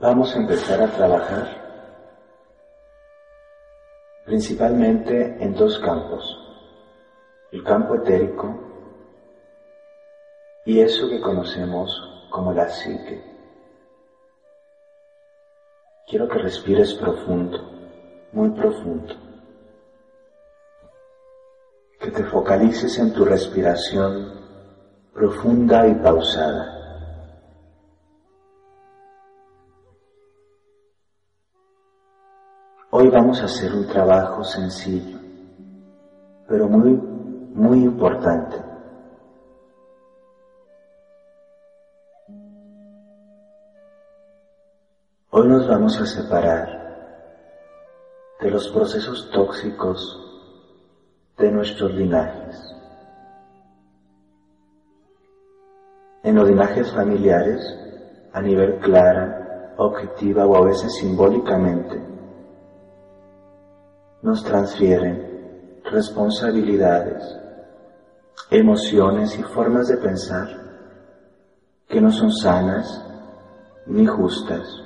Vamos 0.00 0.32
a 0.32 0.38
empezar 0.38 0.80
a 0.80 0.92
trabajar 0.92 1.48
principalmente 4.24 5.42
en 5.42 5.54
dos 5.54 5.76
campos, 5.80 6.38
el 7.50 7.64
campo 7.64 7.96
etérico 7.96 8.54
y 10.64 10.78
eso 10.78 11.08
que 11.08 11.20
conocemos 11.20 11.90
como 12.30 12.52
la 12.52 12.68
psique. 12.68 13.24
Quiero 16.06 16.28
que 16.28 16.38
respires 16.38 16.94
profundo, 16.94 17.58
muy 18.30 18.50
profundo, 18.50 19.16
que 21.98 22.12
te 22.12 22.22
focalices 22.22 22.96
en 23.00 23.12
tu 23.12 23.24
respiración 23.24 24.32
profunda 25.12 25.88
y 25.88 25.94
pausada. 25.96 26.77
Hoy 33.00 33.10
vamos 33.10 33.40
a 33.40 33.44
hacer 33.44 33.72
un 33.72 33.86
trabajo 33.86 34.42
sencillo, 34.42 35.20
pero 36.48 36.68
muy, 36.68 36.90
muy 37.54 37.84
importante. 37.84 38.56
Hoy 45.30 45.46
nos 45.46 45.68
vamos 45.68 46.00
a 46.00 46.06
separar 46.06 46.66
de 48.40 48.50
los 48.50 48.66
procesos 48.70 49.30
tóxicos 49.30 50.20
de 51.36 51.52
nuestros 51.52 51.94
linajes. 51.94 52.74
En 56.24 56.34
los 56.34 56.48
linajes 56.48 56.90
familiares, 56.90 57.62
a 58.32 58.42
nivel 58.42 58.80
clara, 58.80 59.74
objetiva 59.76 60.44
o 60.46 60.56
a 60.56 60.66
veces 60.66 60.96
simbólicamente, 60.96 62.17
nos 64.22 64.42
transfieren 64.42 65.80
responsabilidades, 65.84 67.22
emociones 68.50 69.38
y 69.38 69.42
formas 69.42 69.88
de 69.88 69.96
pensar 69.96 70.48
que 71.88 72.00
no 72.00 72.10
son 72.10 72.32
sanas 72.32 73.04
ni 73.86 74.06
justas. 74.06 74.82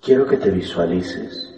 Quiero 0.00 0.26
que 0.26 0.36
te 0.36 0.50
visualices 0.50 1.50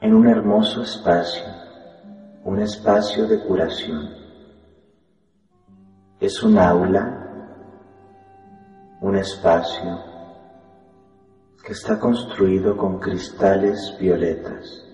en 0.00 0.14
un 0.14 0.28
hermoso 0.28 0.82
espacio, 0.82 1.44
un 2.44 2.60
espacio 2.60 3.26
de 3.26 3.40
curación. 3.40 4.14
Es 6.20 6.42
un 6.42 6.56
aula, 6.56 7.12
un 9.02 9.16
espacio 9.16 10.15
que 11.66 11.72
está 11.72 11.98
construido 11.98 12.76
con 12.76 13.00
cristales 13.00 13.96
violetas, 13.98 14.86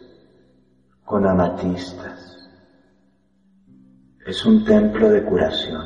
con 1.05 1.27
amatistas. 1.27 2.49
Es 4.25 4.47
un 4.47 4.65
templo 4.65 5.11
de 5.11 5.23
curación. 5.23 5.85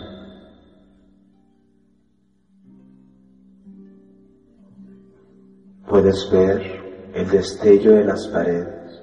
Puedes 5.89 6.31
ver 6.31 7.11
el 7.15 7.31
destello 7.31 7.95
de 7.95 8.05
las 8.05 8.29
paredes, 8.29 9.03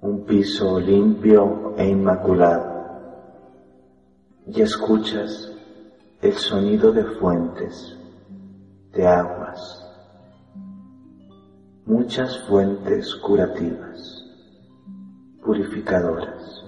un 0.00 0.24
piso 0.24 0.80
limpio 0.80 1.74
e 1.76 1.86
inmaculado, 1.86 2.78
y 4.46 4.62
escuchas 4.62 5.52
el 6.22 6.32
sonido 6.32 6.92
de 6.92 7.04
fuentes, 7.04 7.94
de 8.92 9.06
aguas, 9.06 9.87
muchas 11.88 12.38
fuentes 12.40 13.14
curativas, 13.14 14.22
purificadoras. 15.42 16.62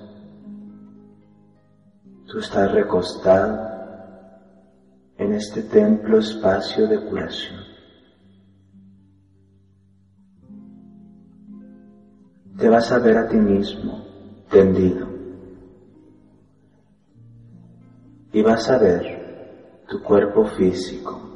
Tú 2.27 2.39
estás 2.39 2.73
recostado 2.73 3.69
en 5.19 5.35
este 5.35 5.63
templo 5.65 6.21
espacio 6.21 6.89
de 6.89 7.05
curación. 7.05 7.61
Te 12.57 12.71
vas 12.71 12.91
a 12.91 12.99
ver 12.99 13.19
a 13.19 13.29
ti 13.29 13.37
mismo 13.37 14.03
tendido 14.51 15.07
y 18.33 18.41
vas 18.43 18.71
a 18.71 18.79
ver 18.79 19.85
tu 19.87 20.03
cuerpo 20.03 20.47
físico 20.47 21.30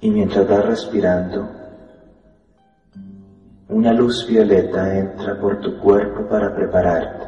y 0.00 0.10
mientras 0.10 0.48
vas 0.48 0.64
respirando, 0.66 1.48
una 3.68 3.92
luz 3.92 4.26
violeta 4.28 4.96
entra 4.96 5.40
por 5.40 5.60
tu 5.60 5.78
cuerpo 5.78 6.28
para 6.28 6.54
prepararte. 6.54 7.26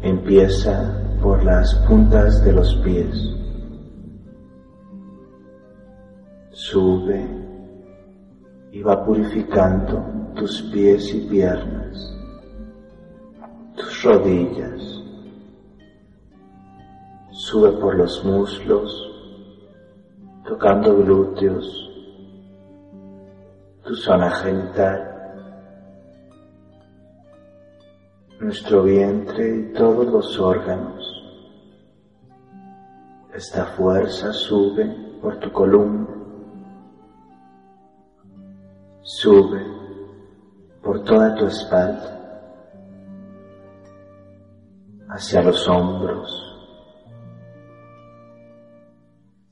Empieza 0.00 1.00
por 1.22 1.44
las 1.44 1.74
puntas 1.86 2.44
de 2.44 2.52
los 2.52 2.74
pies. 2.76 3.14
Sube 6.50 7.26
y 8.72 8.82
va 8.82 9.04
purificando 9.04 10.04
tus 10.34 10.62
pies 10.72 11.14
y 11.14 11.20
piernas, 11.28 12.16
tus 13.76 14.02
rodillas. 14.02 15.02
Sube 17.30 17.72
por 17.72 17.96
los 17.96 18.24
muslos, 18.24 19.03
tocando 20.44 20.96
glúteos, 20.96 21.90
tu 23.82 23.94
zona 23.94 24.30
genital, 24.30 25.10
nuestro 28.40 28.82
vientre 28.82 29.56
y 29.56 29.72
todos 29.72 30.06
los 30.06 30.38
órganos. 30.38 31.02
Esta 33.32 33.64
fuerza 33.64 34.32
sube 34.32 34.84
por 35.20 35.38
tu 35.40 35.50
columna, 35.50 36.08
sube 39.02 39.64
por 40.82 41.02
toda 41.04 41.34
tu 41.34 41.46
espalda, 41.46 42.20
hacia 45.08 45.42
los 45.42 45.66
hombros, 45.68 46.53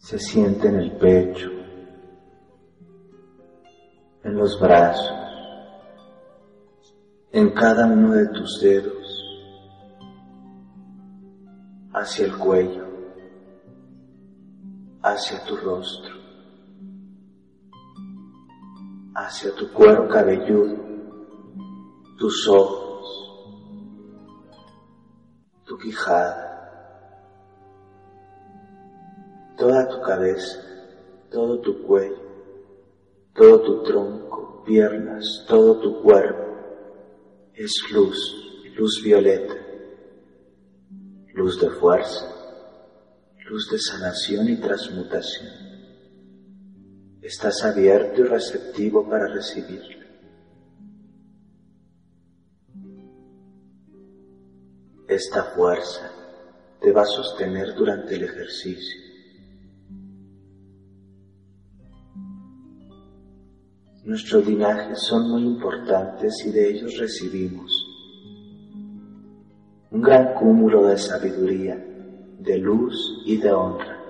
se 0.02 0.18
siente 0.18 0.66
en 0.66 0.80
el 0.80 0.96
pecho, 0.96 1.48
en 4.24 4.36
los 4.36 4.60
brazos, 4.60 5.12
en 7.30 7.50
cada 7.50 7.86
uno 7.86 8.12
de 8.12 8.26
tus 8.30 8.60
dedos, 8.60 9.24
hacia 11.94 12.26
el 12.26 12.36
cuello, 12.36 12.84
hacia 15.04 15.44
tu 15.44 15.56
rostro, 15.58 16.16
hacia 19.14 19.54
tu 19.54 19.72
cuero 19.72 20.08
cabelludo, 20.08 20.78
tus 22.18 22.48
ojos, 22.48 23.06
tu 25.64 25.78
quijada, 25.78 26.51
toda 29.62 29.86
tu 29.86 30.02
cabeza, 30.02 30.58
todo 31.30 31.60
tu 31.60 31.86
cuello, 31.86 32.20
todo 33.32 33.62
tu 33.62 33.82
tronco, 33.84 34.64
piernas, 34.66 35.44
todo 35.46 35.78
tu 35.78 36.02
cuerpo 36.02 36.42
es 37.54 37.70
luz, 37.92 38.18
luz 38.76 39.00
violeta, 39.04 39.54
luz 41.34 41.60
de 41.60 41.70
fuerza, 41.70 42.26
luz 43.48 43.70
de 43.70 43.78
sanación 43.78 44.48
y 44.48 44.56
transmutación. 44.56 45.52
Estás 47.20 47.62
abierto 47.62 48.22
y 48.22 48.24
receptivo 48.24 49.08
para 49.08 49.28
recibirla. 49.28 50.04
Esta 55.06 55.44
fuerza 55.54 56.10
te 56.80 56.90
va 56.90 57.02
a 57.02 57.06
sostener 57.06 57.76
durante 57.76 58.16
el 58.16 58.24
ejercicio. 58.24 59.01
Nuestros 64.04 64.44
linajes 64.46 64.98
son 65.00 65.30
muy 65.30 65.42
importantes 65.42 66.44
y 66.44 66.50
de 66.50 66.70
ellos 66.70 66.98
recibimos 66.98 67.70
un 69.92 70.00
gran 70.00 70.34
cúmulo 70.34 70.86
de 70.86 70.98
sabiduría, 70.98 71.76
de 72.38 72.58
luz 72.58 73.22
y 73.26 73.36
de 73.36 73.52
honra. 73.52 74.00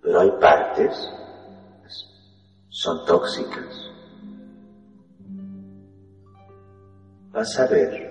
Pero 0.00 0.20
hay 0.20 0.30
partes, 0.40 1.12
son 2.68 3.04
tóxicas. 3.04 3.90
Vas 7.32 7.58
a 7.58 7.66
ver 7.66 8.08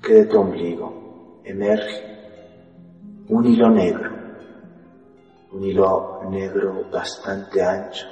que 0.00 0.12
de 0.12 0.24
tu 0.26 0.38
ombligo 0.38 1.42
emerge 1.44 2.04
un 3.28 3.46
hilo 3.46 3.70
negro 3.70 4.15
un 5.56 5.64
hilo 5.64 6.20
negro 6.30 6.84
bastante 6.92 7.62
ancho, 7.62 8.06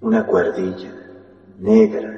una 0.00 0.24
cuerdilla 0.24 0.92
negra. 1.58 2.16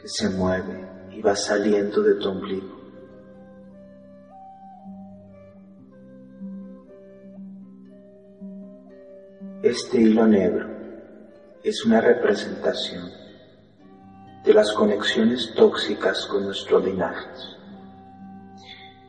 que 0.00 0.08
se 0.08 0.28
mueve 0.28 0.88
y 1.10 1.20
va 1.20 1.34
saliendo 1.34 2.02
de 2.02 2.14
tu 2.14 2.28
ombligo. 2.28 2.76
Este 9.62 10.00
hilo 10.00 10.26
negro 10.26 10.68
es 11.64 11.84
una 11.84 12.00
representación 12.00 13.10
de 14.44 14.54
las 14.54 14.72
conexiones 14.72 15.52
tóxicas 15.56 16.26
con 16.26 16.44
nuestros 16.44 16.84
linajes 16.84 17.55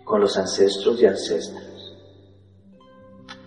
con 0.08 0.22
los 0.22 0.38
ancestros 0.38 1.02
y 1.02 1.06
ancestras. 1.06 1.94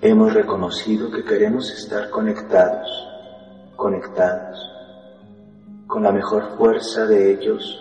Hemos 0.02 0.34
reconocido 0.34 1.10
que 1.10 1.24
queremos 1.24 1.70
estar 1.72 2.10
conectados, 2.10 2.86
conectados 3.76 4.58
con 5.86 6.02
la 6.02 6.12
mejor 6.12 6.58
fuerza 6.58 7.06
de 7.06 7.32
ellos 7.32 7.80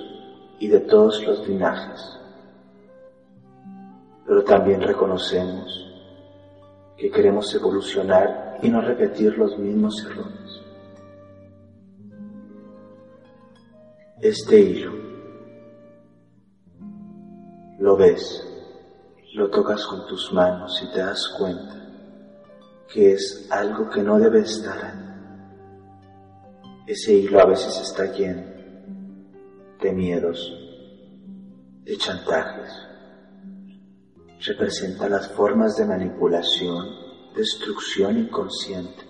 y 0.59 0.69
de 0.69 0.79
todos 0.79 1.21
los 1.27 1.45
linajes. 1.45 2.19
Pero 4.25 4.43
también 4.45 4.81
reconocemos 4.81 5.85
que 6.95 7.11
queremos 7.11 7.53
evolucionar 7.53 8.59
y 8.61 8.69
no 8.69 8.79
repetir 8.79 9.37
los 9.37 9.57
mismos 9.57 10.05
errores. 10.05 10.61
Este 14.21 14.59
hilo, 14.59 14.93
lo 17.79 17.97
ves, 17.97 18.48
lo 19.33 19.49
tocas 19.49 19.85
con 19.85 20.07
tus 20.07 20.31
manos 20.33 20.81
y 20.83 20.91
te 20.91 20.99
das 20.99 21.27
cuenta 21.37 21.75
que 22.91 23.13
es 23.13 23.47
algo 23.51 23.89
que 23.89 24.01
no 24.01 24.17
debe 24.17 24.39
estar. 24.39 24.93
Ese 26.87 27.13
hilo 27.13 27.39
a 27.39 27.45
veces 27.45 27.79
está 27.79 28.05
lleno 28.11 28.43
de 29.79 29.93
miedos, 29.93 30.51
de 31.83 31.97
chantajes. 31.97 32.71
Representa 34.45 35.07
las 35.07 35.29
formas 35.29 35.77
de 35.77 35.85
manipulación, 35.85 36.87
destrucción 37.35 38.17
inconsciente 38.17 39.03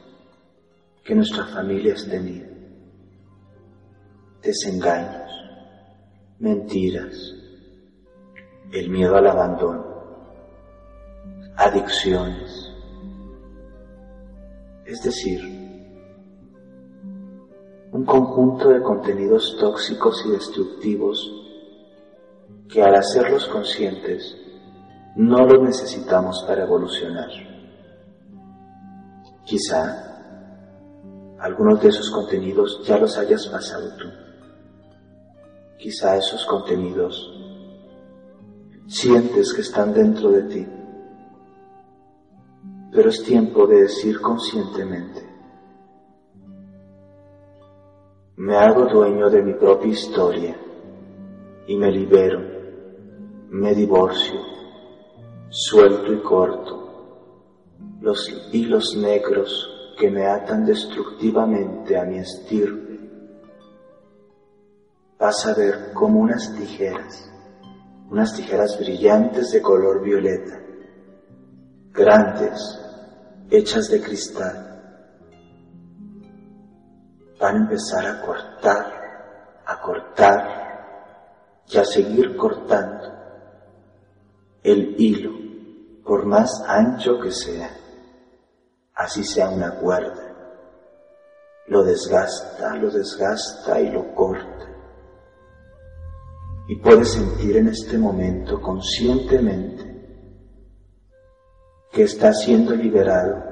que 1.06 1.16
nuestras 1.16 1.50
familias 1.52 2.06
tenían. 2.10 2.50
Desengaños, 4.42 5.32
mentiras, 6.40 7.36
el 8.72 8.90
miedo 8.90 9.16
al 9.16 9.28
abandono 9.28 9.89
adicciones. 11.60 12.74
Es 14.86 15.04
decir, 15.04 15.42
un 17.92 18.06
conjunto 18.06 18.70
de 18.70 18.82
contenidos 18.82 19.58
tóxicos 19.60 20.24
y 20.26 20.32
destructivos 20.32 21.32
que 22.70 22.82
al 22.82 22.96
hacerlos 22.96 23.46
conscientes 23.48 24.38
no 25.18 25.46
los 25.46 25.62
necesitamos 25.62 26.46
para 26.48 26.64
evolucionar. 26.64 27.30
Quizá 29.44 30.06
algunos 31.40 31.82
de 31.82 31.90
esos 31.90 32.10
contenidos 32.10 32.82
ya 32.86 32.98
los 32.98 33.18
hayas 33.18 33.46
pasado 33.48 33.90
tú. 33.98 34.08
Quizá 35.78 36.16
esos 36.16 36.46
contenidos 36.46 37.30
sientes 38.88 39.54
que 39.54 39.62
están 39.62 39.94
dentro 39.94 40.32
de 40.32 40.44
ti 40.44 40.79
pero 42.92 43.10
es 43.10 43.24
tiempo 43.24 43.68
de 43.68 43.82
decir 43.82 44.20
conscientemente, 44.20 45.28
me 48.38 48.56
hago 48.56 48.86
dueño 48.86 49.30
de 49.30 49.44
mi 49.44 49.54
propia 49.54 49.92
historia 49.92 50.56
y 51.68 51.76
me 51.78 51.92
libero, 51.92 52.40
me 53.50 53.76
divorcio, 53.76 54.40
suelto 55.50 56.14
y 56.14 56.22
corto 56.22 56.80
los 58.02 58.30
hilos 58.54 58.96
negros 58.98 59.70
que 59.98 60.10
me 60.10 60.26
atan 60.26 60.66
destructivamente 60.66 61.98
a 61.98 62.06
mi 62.06 62.20
estirpe. 62.20 63.00
Vas 65.20 65.46
a 65.46 65.54
ver 65.54 65.92
como 65.94 66.22
unas 66.22 66.56
tijeras, 66.56 67.30
unas 68.10 68.34
tijeras 68.34 68.80
brillantes 68.80 69.52
de 69.52 69.62
color 69.62 70.02
violeta, 70.02 70.64
grandes, 72.00 72.80
hechas 73.52 73.90
de 73.90 74.02
cristal, 74.02 74.66
van 77.38 77.56
a 77.56 77.60
empezar 77.60 78.06
a 78.06 78.22
cortar, 78.22 79.62
a 79.66 79.82
cortar 79.82 81.64
y 81.68 81.78
a 81.78 81.84
seguir 81.84 82.38
cortando 82.38 83.10
el 84.64 84.96
hilo, 84.98 85.32
por 86.06 86.26
más 86.26 86.64
ancho 86.68 87.20
que 87.20 87.32
sea, 87.32 87.70
así 88.96 89.24
sea 89.26 89.50
una 89.50 89.76
cuerda, 89.76 90.36
lo 91.68 91.84
desgasta, 91.84 92.76
lo 92.78 92.90
desgasta 92.90 93.82
y 93.82 93.92
lo 93.92 94.16
corta. 94.16 94.68
Y 96.70 96.76
puedes 96.78 97.14
sentir 97.14 97.58
en 97.58 97.68
este 97.68 97.98
momento 97.98 98.62
conscientemente 98.62 99.89
que 101.92 102.04
está 102.04 102.34
siendo 102.34 102.76
liberado 102.76 103.50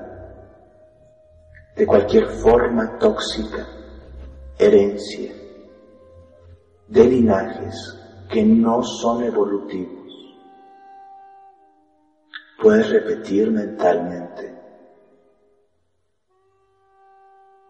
de 1.76 1.86
cualquier 1.86 2.28
forma 2.28 2.98
tóxica, 2.98 3.68
herencia, 4.58 5.32
de 6.88 7.04
linajes 7.06 8.00
que 8.30 8.44
no 8.44 8.82
son 8.84 9.24
evolutivos. 9.24 9.96
Puedes 12.62 12.90
repetir 12.90 13.52
mentalmente, 13.52 14.56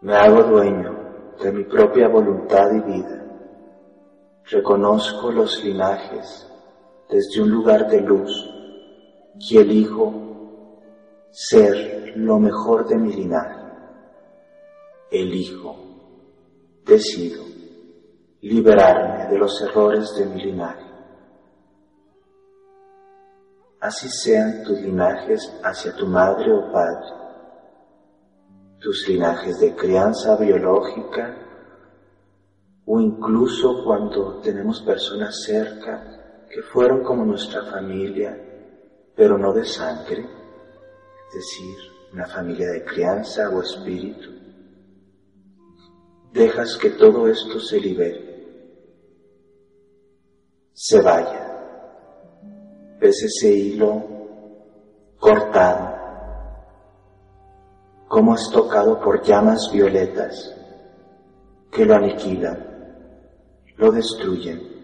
me 0.00 0.14
hago 0.14 0.42
dueño 0.44 1.34
de 1.42 1.52
mi 1.52 1.64
propia 1.64 2.08
voluntad 2.08 2.72
y 2.72 2.80
vida, 2.80 3.26
reconozco 4.44 5.30
los 5.30 5.62
linajes 5.62 6.46
desde 7.10 7.42
un 7.42 7.50
lugar 7.50 7.88
de 7.88 8.00
luz 8.00 8.48
y 9.38 9.58
elijo 9.58 10.27
ser 11.30 12.16
lo 12.16 12.38
mejor 12.38 12.86
de 12.86 12.96
mi 12.96 13.12
linaje. 13.12 13.60
Elijo, 15.10 15.76
decido 16.84 17.44
liberarme 18.40 19.26
de 19.26 19.38
los 19.38 19.60
errores 19.62 20.14
de 20.16 20.26
mi 20.26 20.42
linaje. 20.42 20.86
Así 23.80 24.08
sean 24.08 24.64
tus 24.64 24.80
linajes 24.80 25.52
hacia 25.62 25.94
tu 25.94 26.06
madre 26.06 26.52
o 26.52 26.72
padre, 26.72 27.12
tus 28.80 29.08
linajes 29.08 29.60
de 29.60 29.74
crianza 29.74 30.36
biológica 30.36 31.36
o 32.86 33.00
incluso 33.00 33.84
cuando 33.84 34.40
tenemos 34.40 34.82
personas 34.82 35.42
cerca 35.44 36.46
que 36.50 36.62
fueron 36.62 37.04
como 37.04 37.24
nuestra 37.24 37.64
familia, 37.66 38.36
pero 39.14 39.36
no 39.36 39.52
de 39.52 39.64
sangre, 39.64 40.26
es 41.28 41.34
decir, 41.34 41.76
una 42.12 42.26
familia 42.26 42.68
de 42.70 42.84
crianza 42.84 43.50
o 43.50 43.62
espíritu. 43.62 44.30
Dejas 46.32 46.76
que 46.76 46.90
todo 46.90 47.28
esto 47.28 47.60
se 47.60 47.80
libere, 47.80 48.28
se 50.72 51.00
vaya. 51.00 51.44
Ves 53.00 53.22
ese 53.22 53.52
hilo 53.52 54.04
cortado, 55.18 55.96
como 58.08 58.34
es 58.34 58.50
tocado 58.50 59.00
por 59.00 59.22
llamas 59.22 59.70
violetas 59.72 60.54
que 61.70 61.84
lo 61.84 61.94
aniquilan, 61.94 62.68
lo 63.76 63.92
destruyen 63.92 64.78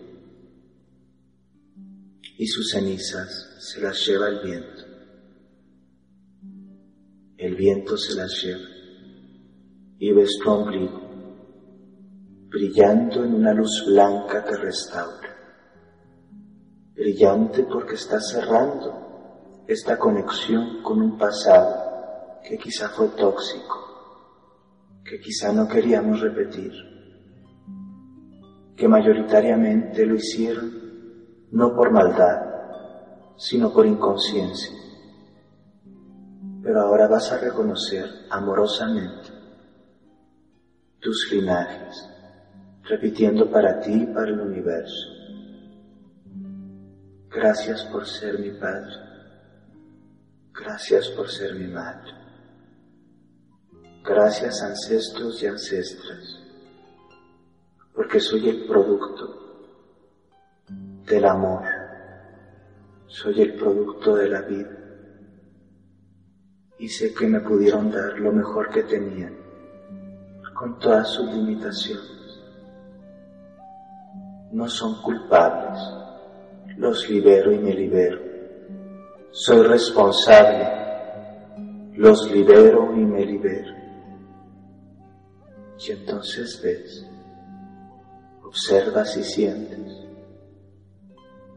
y 2.36 2.46
sus 2.46 2.70
cenizas 2.70 3.56
se 3.58 3.80
las 3.80 4.04
lleva 4.06 4.28
el 4.28 4.40
viento. 4.40 4.83
El 7.44 7.56
viento 7.56 7.98
se 7.98 8.14
las 8.14 8.42
lleva 8.42 8.64
y 9.98 10.10
ves 10.12 10.38
tu 10.42 10.50
ombligo 10.50 10.98
brillando 12.48 13.22
en 13.22 13.34
una 13.34 13.52
luz 13.52 13.84
blanca 13.86 14.42
que 14.42 14.56
restaura. 14.56 15.36
Brillante 16.94 17.64
porque 17.64 17.96
está 17.96 18.18
cerrando 18.18 19.62
esta 19.68 19.98
conexión 19.98 20.82
con 20.82 21.02
un 21.02 21.18
pasado 21.18 22.40
que 22.48 22.56
quizá 22.56 22.88
fue 22.88 23.08
tóxico, 23.08 25.02
que 25.04 25.20
quizá 25.20 25.52
no 25.52 25.68
queríamos 25.68 26.22
repetir, 26.22 26.72
que 28.74 28.88
mayoritariamente 28.88 30.06
lo 30.06 30.14
hicieron 30.14 30.72
no 31.50 31.76
por 31.76 31.92
maldad, 31.92 32.40
sino 33.36 33.70
por 33.70 33.84
inconsciencia. 33.84 34.83
Pero 36.64 36.80
ahora 36.80 37.06
vas 37.06 37.30
a 37.30 37.36
reconocer 37.36 38.06
amorosamente 38.30 39.28
tus 40.98 41.30
linajes, 41.30 42.08
repitiendo 42.84 43.50
para 43.50 43.80
ti 43.80 43.92
y 43.92 44.06
para 44.06 44.28
el 44.28 44.40
universo. 44.40 45.08
Gracias 47.28 47.84
por 47.84 48.06
ser 48.06 48.38
mi 48.38 48.50
Padre. 48.52 48.94
Gracias 50.54 51.10
por 51.10 51.28
ser 51.28 51.54
mi 51.54 51.66
Madre. 51.66 52.12
Gracias 54.02 54.62
ancestros 54.62 55.42
y 55.42 55.46
ancestras, 55.46 56.40
porque 57.94 58.20
soy 58.20 58.48
el 58.48 58.66
producto 58.66 59.68
del 61.06 61.24
amor, 61.26 61.64
soy 63.06 63.42
el 63.42 63.54
producto 63.54 64.16
de 64.16 64.28
la 64.28 64.42
vida 64.42 64.83
y 66.84 66.88
sé 66.88 67.14
que 67.14 67.26
me 67.26 67.40
pudieron 67.40 67.90
dar 67.90 68.18
lo 68.18 68.30
mejor 68.30 68.68
que 68.68 68.82
tenían, 68.82 69.34
con 70.52 70.78
todas 70.78 71.08
sus 71.08 71.32
limitaciones. 71.32 72.42
No 74.52 74.68
son 74.68 75.00
culpables, 75.00 75.80
los 76.76 77.08
libero 77.08 77.52
y 77.52 77.58
me 77.58 77.72
libero. 77.72 78.20
Soy 79.30 79.66
responsable, 79.66 80.68
los 81.94 82.30
libero 82.30 82.94
y 82.94 83.00
me 83.06 83.24
libero. 83.24 83.72
Y 85.78 85.90
entonces 85.90 86.60
ves, 86.62 87.06
observas 88.44 89.16
y 89.16 89.24
sientes 89.24 89.90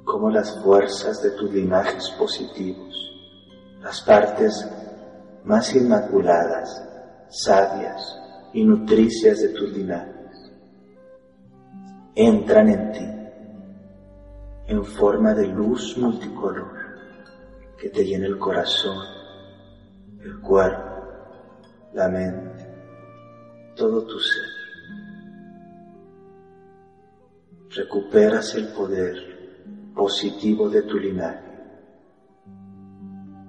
cómo 0.05 0.29
las 0.29 0.57
fuerzas 0.63 1.21
de 1.21 1.31
tus 1.31 1.51
linajes 1.51 2.11
positivos, 2.11 2.95
las 3.81 3.99
partes 3.99 4.65
más 5.47 5.73
inmaculadas, 5.73 6.83
sabias 7.29 8.19
y 8.53 8.65
nutricias 8.65 9.39
de 9.39 9.49
tus 9.49 9.71
linajes, 9.71 10.51
entran 12.15 12.67
en 12.67 12.91
ti 12.91 13.07
en 14.67 14.83
forma 14.83 15.33
de 15.33 15.47
luz 15.47 15.97
multicolor 15.97 16.67
que 17.79 17.89
te 17.89 18.03
llena 18.03 18.27
el 18.27 18.37
corazón, 18.37 18.97
el 20.19 20.41
cuerpo, 20.41 21.07
la 21.93 22.09
mente, 22.09 22.67
todo 23.77 24.05
tu 24.05 24.19
ser. 24.19 24.43
Recuperas 27.69 28.53
el 28.55 28.67
poder 28.73 29.93
positivo 29.95 30.67
de 30.67 30.81
tu 30.81 30.97
linaje 30.97 31.47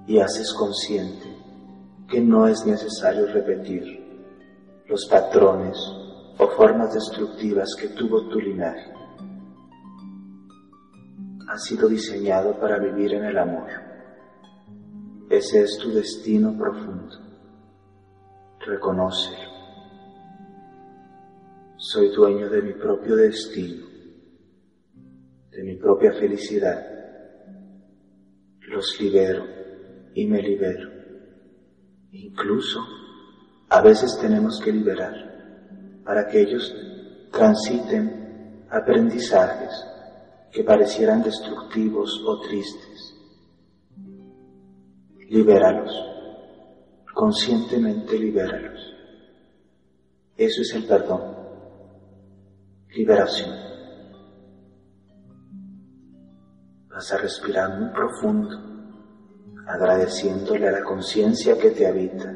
y 0.06 0.20
haces 0.20 0.54
consciente 0.54 1.37
que 2.08 2.20
no 2.20 2.46
es 2.46 2.64
necesario 2.64 3.26
repetir 3.26 4.08
los 4.86 5.06
patrones 5.06 5.76
o 6.38 6.48
formas 6.48 6.94
destructivas 6.94 7.74
que 7.78 7.88
tuvo 7.88 8.28
tu 8.28 8.40
linaje. 8.40 8.92
Ha 11.48 11.58
sido 11.58 11.88
diseñado 11.88 12.58
para 12.58 12.78
vivir 12.78 13.14
en 13.14 13.24
el 13.24 13.38
amor. 13.38 13.68
Ese 15.28 15.62
es 15.62 15.78
tu 15.78 15.90
destino 15.90 16.56
profundo. 16.56 17.16
Reconócelo. 18.60 19.48
Soy 21.76 22.08
dueño 22.08 22.48
de 22.48 22.62
mi 22.62 22.72
propio 22.72 23.16
destino, 23.16 23.86
de 25.50 25.62
mi 25.62 25.76
propia 25.76 26.12
felicidad. 26.12 26.86
Los 28.62 28.98
libero 29.00 29.44
y 30.14 30.26
me 30.26 30.42
libero. 30.42 30.87
Incluso 32.18 32.80
a 33.68 33.80
veces 33.80 34.18
tenemos 34.20 34.60
que 34.60 34.72
liberar 34.72 36.02
para 36.04 36.26
que 36.26 36.40
ellos 36.40 36.74
transiten 37.30 38.66
aprendizajes 38.70 39.70
que 40.50 40.64
parecieran 40.64 41.22
destructivos 41.22 42.20
o 42.26 42.40
tristes. 42.40 43.14
Libéralos, 45.28 45.92
conscientemente 47.14 48.18
libéralos. 48.18 48.80
Eso 50.36 50.62
es 50.62 50.74
el 50.74 50.86
perdón, 50.86 51.36
liberación. 52.96 53.54
Vas 56.88 57.12
a 57.12 57.18
respirar 57.18 57.78
muy 57.78 57.90
profundo 57.90 58.67
agradeciéndole 59.68 60.66
a 60.66 60.72
la 60.72 60.82
conciencia 60.82 61.58
que 61.58 61.70
te 61.70 61.86
habita. 61.86 62.34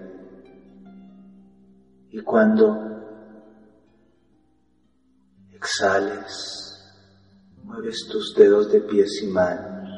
Y 2.10 2.20
cuando 2.20 2.92
exhales, 5.50 6.78
mueves 7.64 8.06
tus 8.10 8.34
dedos 8.34 8.70
de 8.70 8.80
pies 8.82 9.22
y 9.22 9.28
manos. 9.28 9.88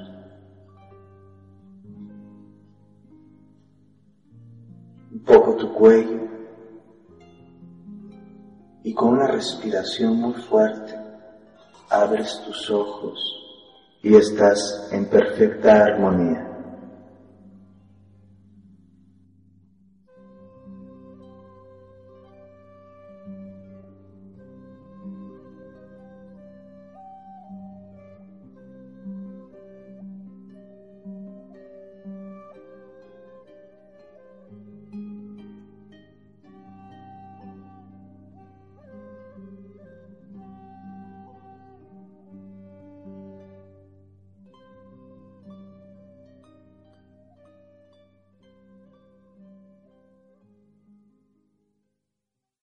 Un 5.11 5.25
poco 5.25 5.57
tu 5.57 5.75
cuello. 5.75 6.29
Y 8.85 8.95
con 8.95 9.15
una 9.15 9.27
respiración 9.27 10.17
muy 10.19 10.35
fuerte, 10.35 10.95
abres 11.91 12.41
tus 12.45 12.71
ojos 12.71 13.19
y 14.03 14.15
estás 14.15 14.89
en 14.93 15.09
perfecta 15.09 15.85
armonía. 15.85 16.54